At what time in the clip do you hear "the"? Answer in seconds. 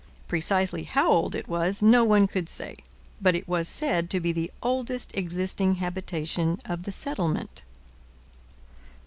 4.31-4.49, 6.85-6.91